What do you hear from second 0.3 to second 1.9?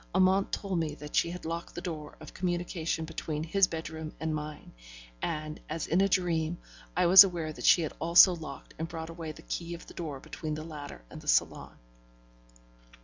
told me that she had locked the